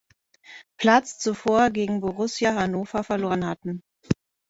Platz 0.77 1.19
zuvor 1.19 1.69
gegen 1.69 2.01
Borussia 2.01 2.55
Hannover 2.55 3.03
verloren 3.03 3.45
hatten. 3.45 3.83